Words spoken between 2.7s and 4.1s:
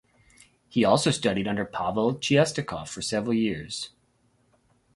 for several years.